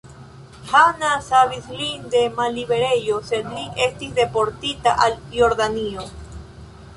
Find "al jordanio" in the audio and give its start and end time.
5.07-6.09